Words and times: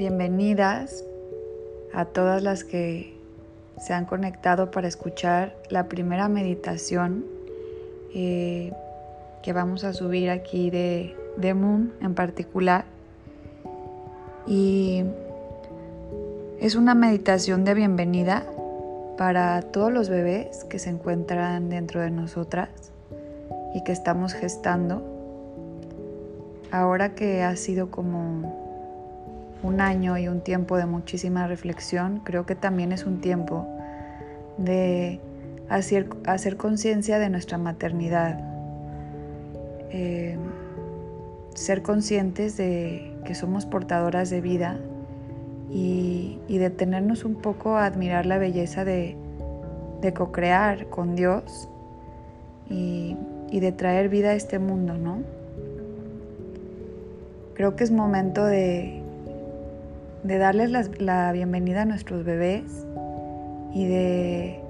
Bienvenidas 0.00 1.04
a 1.92 2.06
todas 2.06 2.42
las 2.42 2.64
que 2.64 3.12
se 3.76 3.92
han 3.92 4.06
conectado 4.06 4.70
para 4.70 4.88
escuchar 4.88 5.54
la 5.68 5.90
primera 5.90 6.26
meditación 6.26 7.26
eh, 8.14 8.72
que 9.42 9.52
vamos 9.52 9.84
a 9.84 9.92
subir 9.92 10.30
aquí 10.30 10.70
de, 10.70 11.14
de 11.36 11.52
Moon 11.52 11.92
en 12.00 12.14
particular. 12.14 12.86
Y 14.46 15.04
es 16.60 16.76
una 16.76 16.94
meditación 16.94 17.66
de 17.66 17.74
bienvenida 17.74 18.46
para 19.18 19.60
todos 19.60 19.92
los 19.92 20.08
bebés 20.08 20.64
que 20.64 20.78
se 20.78 20.88
encuentran 20.88 21.68
dentro 21.68 22.00
de 22.00 22.10
nosotras 22.10 22.70
y 23.74 23.84
que 23.84 23.92
estamos 23.92 24.32
gestando. 24.32 25.02
Ahora 26.70 27.14
que 27.14 27.42
ha 27.42 27.54
sido 27.56 27.90
como 27.90 28.69
un 29.62 29.80
año 29.80 30.16
y 30.16 30.28
un 30.28 30.40
tiempo 30.40 30.76
de 30.76 30.86
muchísima 30.86 31.46
reflexión, 31.46 32.20
creo 32.24 32.46
que 32.46 32.54
también 32.54 32.92
es 32.92 33.04
un 33.04 33.20
tiempo 33.20 33.66
de 34.56 35.20
hacer, 35.68 36.08
hacer 36.26 36.56
conciencia 36.56 37.18
de 37.18 37.30
nuestra 37.30 37.58
maternidad, 37.58 38.40
eh, 39.90 40.36
ser 41.54 41.82
conscientes 41.82 42.56
de 42.56 43.12
que 43.24 43.34
somos 43.34 43.66
portadoras 43.66 44.30
de 44.30 44.40
vida 44.40 44.78
y, 45.70 46.38
detenernos 46.48 47.24
un 47.24 47.36
poco 47.36 47.76
a 47.76 47.86
admirar 47.86 48.26
la 48.26 48.36
belleza 48.36 48.84
de, 48.84 49.16
de 50.02 50.12
co-crear 50.12 50.86
con 50.90 51.16
Dios 51.16 51.70
y, 52.68 53.16
y 53.50 53.60
de 53.60 53.72
traer 53.72 54.10
vida 54.10 54.30
a 54.30 54.34
este 54.34 54.58
mundo, 54.58 54.98
¿no? 54.98 55.22
Creo 57.54 57.76
que 57.76 57.84
es 57.84 57.90
momento 57.90 58.44
de 58.44 58.99
de 60.22 60.38
darles 60.38 60.70
la, 61.00 61.32
bienvenida 61.32 61.82
a 61.82 61.84
nuestros 61.84 62.24
bebés 62.24 62.86
y 63.72 63.86
de 63.86 64.60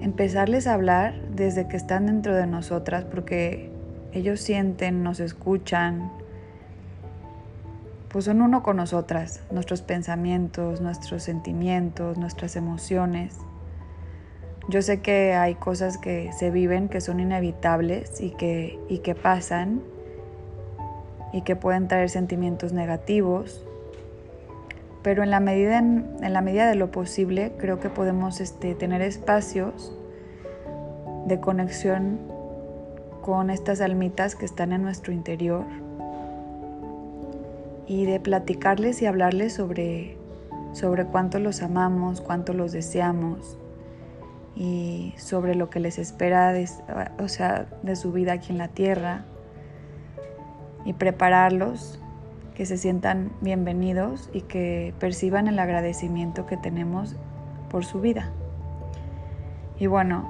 empezarles 0.00 0.66
a 0.66 0.74
hablar 0.74 1.14
desde 1.30 1.68
que 1.68 1.76
están 1.76 2.06
dentro 2.06 2.34
de 2.34 2.46
nosotras, 2.46 3.04
porque 3.04 3.70
ellos 4.12 4.40
sienten, 4.40 5.02
nos 5.02 5.20
escuchan, 5.20 6.10
pues 8.08 8.24
son 8.24 8.42
uno 8.42 8.62
con 8.62 8.76
nosotras, 8.76 9.42
nuestros 9.50 9.82
pensamientos, 9.82 10.80
nuestros 10.80 11.22
sentimientos, 11.22 12.18
nuestras 12.18 12.56
emociones. 12.56 13.36
Yo 14.68 14.82
sé 14.82 15.00
que 15.00 15.34
hay 15.34 15.54
cosas 15.54 15.98
que 15.98 16.32
se 16.32 16.50
viven 16.50 16.88
que 16.88 17.00
son 17.00 17.20
inevitables 17.20 18.20
y 18.20 18.30
que, 18.30 18.78
y 18.88 18.98
que 18.98 19.14
pasan 19.14 19.82
y 21.32 21.42
que 21.42 21.56
pueden 21.56 21.88
traer 21.88 22.08
sentimientos 22.10 22.72
negativos 22.72 23.67
pero 25.02 25.22
en 25.22 25.30
la 25.30 25.40
medida, 25.40 25.78
en, 25.78 26.16
la 26.20 26.40
medida 26.40 26.68
de 26.68 26.74
lo 26.74 26.90
posible 26.90 27.52
creo 27.58 27.80
que 27.80 27.88
podemos 27.88 28.40
este, 28.40 28.74
tener 28.74 29.02
espacios 29.02 29.92
de 31.26 31.40
conexión 31.40 32.18
con 33.22 33.50
estas 33.50 33.80
almitas 33.80 34.34
que 34.34 34.44
están 34.44 34.72
en 34.72 34.82
nuestro 34.82 35.12
interior 35.12 35.64
y 37.86 38.06
de 38.06 38.20
platicarles 38.20 39.02
y 39.02 39.06
hablarles 39.06 39.54
sobre, 39.54 40.16
sobre 40.72 41.04
cuánto 41.04 41.38
los 41.38 41.62
amamos, 41.62 42.20
cuánto 42.20 42.52
los 42.52 42.72
deseamos 42.72 43.58
y 44.56 45.14
sobre 45.16 45.54
lo 45.54 45.70
que 45.70 45.80
les 45.80 45.98
espera 45.98 46.52
o 47.18 47.28
sea, 47.28 47.66
de 47.82 47.96
su 47.96 48.12
vida 48.12 48.32
aquí 48.32 48.50
en 48.50 48.58
la 48.58 48.68
tierra 48.68 49.24
y 50.84 50.94
prepararlos 50.94 52.00
que 52.58 52.66
se 52.66 52.76
sientan 52.76 53.30
bienvenidos 53.40 54.30
y 54.32 54.40
que 54.40 54.92
perciban 54.98 55.46
el 55.46 55.60
agradecimiento 55.60 56.44
que 56.44 56.56
tenemos 56.56 57.14
por 57.70 57.84
su 57.84 58.00
vida. 58.00 58.32
Y 59.78 59.86
bueno, 59.86 60.28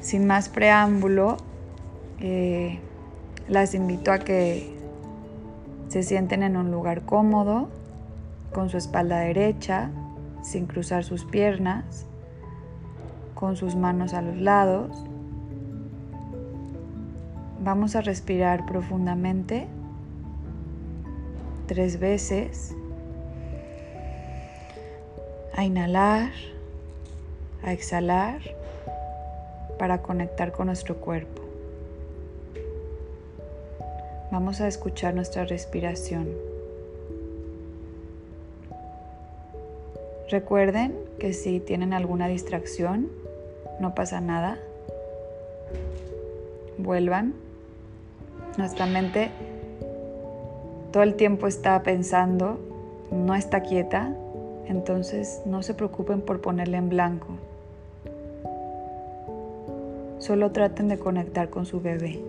sin 0.00 0.26
más 0.26 0.48
preámbulo, 0.48 1.36
eh, 2.20 2.78
las 3.48 3.74
invito 3.74 4.12
a 4.12 4.20
que 4.20 4.74
se 5.88 6.02
sienten 6.04 6.42
en 6.42 6.56
un 6.56 6.70
lugar 6.70 7.02
cómodo, 7.02 7.68
con 8.54 8.70
su 8.70 8.78
espalda 8.78 9.18
derecha, 9.18 9.90
sin 10.42 10.64
cruzar 10.64 11.04
sus 11.04 11.26
piernas, 11.26 12.06
con 13.34 13.56
sus 13.56 13.76
manos 13.76 14.14
a 14.14 14.22
los 14.22 14.38
lados. 14.38 15.04
Vamos 17.62 17.94
a 17.94 18.00
respirar 18.00 18.64
profundamente 18.64 19.68
tres 21.70 22.00
veces. 22.00 22.74
A 25.54 25.64
inhalar, 25.64 26.32
a 27.62 27.72
exhalar 27.72 28.40
para 29.78 30.02
conectar 30.02 30.50
con 30.50 30.66
nuestro 30.66 30.96
cuerpo. 30.96 31.42
Vamos 34.32 34.60
a 34.60 34.66
escuchar 34.66 35.14
nuestra 35.14 35.44
respiración. 35.44 36.28
Recuerden 40.28 40.98
que 41.20 41.32
si 41.32 41.60
tienen 41.60 41.92
alguna 41.92 42.26
distracción, 42.26 43.12
no 43.78 43.94
pasa 43.94 44.20
nada. 44.20 44.58
Vuelvan. 46.78 47.34
Nuestra 48.58 48.86
mente 48.86 49.30
todo 50.92 51.02
el 51.04 51.14
tiempo 51.14 51.46
está 51.46 51.82
pensando, 51.82 52.58
no 53.12 53.34
está 53.34 53.60
quieta, 53.62 54.12
entonces 54.66 55.40
no 55.46 55.62
se 55.62 55.74
preocupen 55.74 56.20
por 56.20 56.40
ponerle 56.40 56.78
en 56.78 56.88
blanco. 56.88 57.28
Solo 60.18 60.50
traten 60.50 60.88
de 60.88 60.98
conectar 60.98 61.48
con 61.48 61.64
su 61.64 61.80
bebé. 61.80 62.20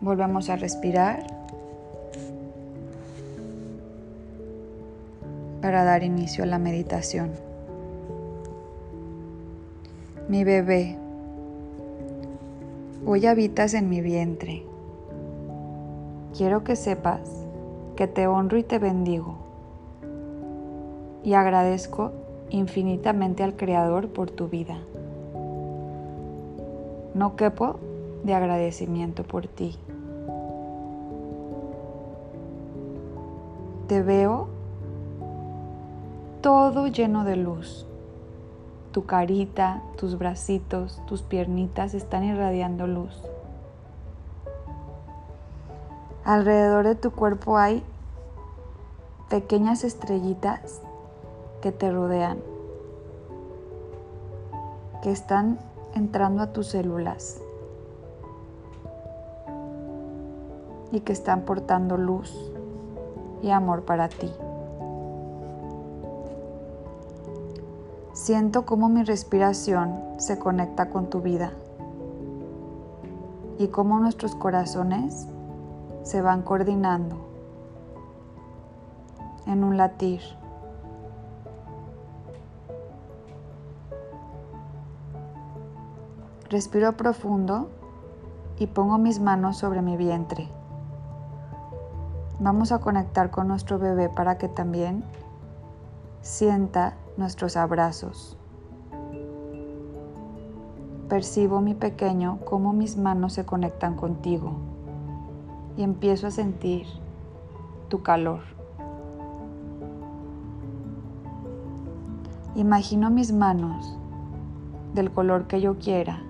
Volvemos 0.00 0.48
a 0.48 0.56
respirar 0.56 1.26
para 5.60 5.84
dar 5.84 6.02
inicio 6.02 6.44
a 6.44 6.46
la 6.46 6.58
meditación. 6.58 7.30
Mi 10.28 10.44
bebé 10.44 10.96
Hoy 13.06 13.26
habitas 13.26 13.74
en 13.74 13.88
mi 13.88 14.00
vientre. 14.00 14.64
Quiero 16.36 16.64
que 16.64 16.74
sepas 16.74 17.46
que 17.94 18.08
te 18.08 18.26
honro 18.26 18.58
y 18.58 18.64
te 18.64 18.80
bendigo. 18.80 19.36
Y 21.22 21.34
agradezco 21.34 22.10
infinitamente 22.50 23.44
al 23.44 23.54
Creador 23.54 24.08
por 24.08 24.30
tu 24.30 24.48
vida. 24.48 24.78
No 27.14 27.36
quepo 27.36 27.76
de 28.24 28.34
agradecimiento 28.34 29.22
por 29.22 29.46
ti. 29.46 29.76
Te 33.86 34.02
veo 34.02 34.48
todo 36.42 36.88
lleno 36.88 37.24
de 37.24 37.36
luz 37.36 37.87
tu 38.98 39.06
carita, 39.06 39.80
tus 39.96 40.18
bracitos, 40.18 41.00
tus 41.06 41.22
piernitas 41.22 41.94
están 41.94 42.24
irradiando 42.24 42.88
luz. 42.88 43.16
Alrededor 46.24 46.84
de 46.84 46.96
tu 46.96 47.12
cuerpo 47.12 47.58
hay 47.58 47.84
pequeñas 49.28 49.84
estrellitas 49.84 50.82
que 51.62 51.70
te 51.70 51.92
rodean, 51.92 52.40
que 55.04 55.12
están 55.12 55.60
entrando 55.94 56.42
a 56.42 56.52
tus 56.52 56.66
células 56.66 57.40
y 60.90 60.98
que 61.02 61.12
están 61.12 61.42
portando 61.42 61.96
luz 61.96 62.36
y 63.42 63.50
amor 63.50 63.84
para 63.84 64.08
ti. 64.08 64.32
Siento 68.18 68.66
cómo 68.66 68.88
mi 68.88 69.04
respiración 69.04 70.02
se 70.18 70.40
conecta 70.40 70.90
con 70.90 71.08
tu 71.08 71.20
vida 71.20 71.52
y 73.58 73.68
cómo 73.68 74.00
nuestros 74.00 74.34
corazones 74.34 75.28
se 76.02 76.20
van 76.20 76.42
coordinando 76.42 77.16
en 79.46 79.62
un 79.62 79.76
latir. 79.76 80.20
Respiro 86.50 86.96
profundo 86.96 87.70
y 88.58 88.66
pongo 88.66 88.98
mis 88.98 89.20
manos 89.20 89.58
sobre 89.58 89.80
mi 89.80 89.96
vientre. 89.96 90.48
Vamos 92.40 92.72
a 92.72 92.80
conectar 92.80 93.30
con 93.30 93.46
nuestro 93.46 93.78
bebé 93.78 94.08
para 94.08 94.38
que 94.38 94.48
también 94.48 95.04
sienta 96.20 96.94
nuestros 97.18 97.56
abrazos. 97.56 98.38
percibo 101.08 101.60
mi 101.60 101.74
pequeño 101.74 102.38
cómo 102.44 102.72
mis 102.72 102.96
manos 102.96 103.32
se 103.32 103.46
conectan 103.46 103.96
contigo 103.96 104.52
y 105.76 105.82
empiezo 105.82 106.26
a 106.26 106.30
sentir 106.30 106.86
tu 107.88 108.02
calor. 108.02 108.40
Imagino 112.54 113.10
mis 113.10 113.32
manos 113.32 113.96
del 114.94 115.10
color 115.10 115.46
que 115.46 115.60
yo 115.60 115.78
quiera 115.78 116.20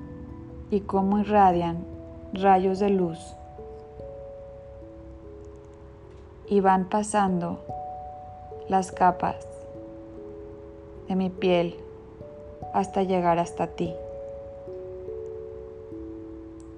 y 0.71 0.81
cómo 0.81 1.19
irradian 1.19 1.85
rayos 2.33 2.79
de 2.79 2.91
luz 2.91 3.19
y 6.49 6.61
van 6.61 6.85
pasando 6.85 7.59
las 8.69 8.93
capas 8.93 9.48
de 11.09 11.17
mi 11.17 11.31
piel 11.31 11.75
hasta 12.75 13.03
llegar 13.03 13.39
hasta 13.39 13.69
ti. 13.69 13.93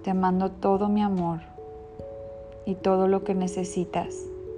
Te 0.04 0.14
mando 0.14 0.50
todo 0.50 0.88
mi 0.88 1.02
amor 1.02 1.40
y 2.64 2.74
todo 2.74 3.08
lo 3.08 3.24
que 3.24 3.34
necesitas 3.34 4.14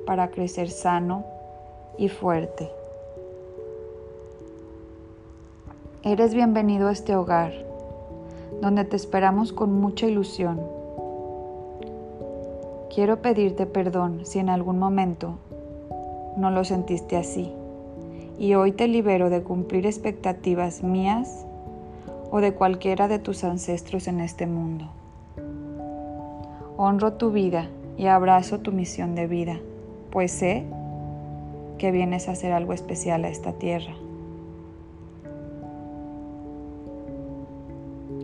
para 0.06 0.30
crecer 0.30 0.70
sano 0.70 1.24
y 1.96 2.08
fuerte. 2.08 2.70
Eres 6.04 6.34
bienvenido 6.34 6.88
a 6.88 6.92
este 6.92 7.16
hogar, 7.16 7.52
donde 8.60 8.84
te 8.84 8.96
esperamos 8.96 9.52
con 9.52 9.72
mucha 9.72 10.06
ilusión. 10.06 10.60
Quiero 12.94 13.22
pedirte 13.22 13.66
perdón 13.66 14.26
si 14.26 14.38
en 14.38 14.50
algún 14.50 14.78
momento 14.78 15.38
no 16.36 16.50
lo 16.50 16.64
sentiste 16.64 17.16
así, 17.16 17.52
y 18.42 18.56
hoy 18.56 18.72
te 18.72 18.88
libero 18.88 19.30
de 19.30 19.44
cumplir 19.44 19.86
expectativas 19.86 20.82
mías 20.82 21.46
o 22.32 22.40
de 22.40 22.52
cualquiera 22.52 23.06
de 23.06 23.20
tus 23.20 23.44
ancestros 23.44 24.08
en 24.08 24.18
este 24.18 24.48
mundo. 24.48 24.86
Honro 26.76 27.12
tu 27.12 27.30
vida 27.30 27.68
y 27.96 28.08
abrazo 28.08 28.58
tu 28.58 28.72
misión 28.72 29.14
de 29.14 29.28
vida, 29.28 29.60
pues 30.10 30.32
sé 30.32 30.64
que 31.78 31.92
vienes 31.92 32.28
a 32.28 32.32
hacer 32.32 32.50
algo 32.50 32.72
especial 32.72 33.24
a 33.24 33.28
esta 33.28 33.52
tierra. 33.52 33.94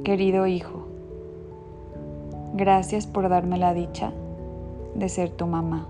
Querido 0.03 0.49
hijo, 0.49 0.89
gracias 2.55 3.07
por 3.07 3.29
darme 3.29 3.57
la 3.57 3.73
dicha 3.73 4.13
de 4.97 5.09
ser 5.09 5.31
tu 5.31 5.47
mamá. 5.47 5.87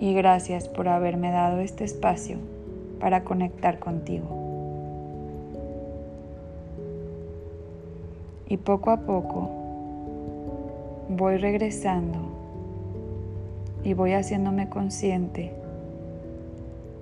Y 0.00 0.14
gracias 0.14 0.68
por 0.68 0.88
haberme 0.88 1.30
dado 1.30 1.60
este 1.60 1.84
espacio 1.84 2.38
para 2.98 3.22
conectar 3.22 3.78
contigo. 3.78 4.26
Y 8.48 8.56
poco 8.56 8.90
a 8.90 8.96
poco 8.96 9.48
voy 11.08 11.36
regresando 11.36 12.18
y 13.84 13.94
voy 13.94 14.12
haciéndome 14.14 14.68
consciente 14.68 15.52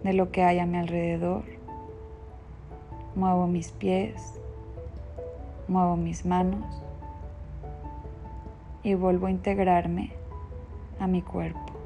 de 0.05 0.13
lo 0.13 0.31
que 0.31 0.43
hay 0.43 0.59
a 0.59 0.67
mi 0.67 0.77
alrededor. 0.77 1.45
Muevo 3.15 3.47
mis 3.47 3.73
pies, 3.73 4.39
Muevo 5.69 5.97
mis 5.97 6.25
manos 6.25 6.65
y 8.83 8.95
vuelvo 8.95 9.27
a 9.27 9.31
integrarme 9.31 10.13
a 10.99 11.07
mi 11.07 11.21
cuerpo. 11.21 11.78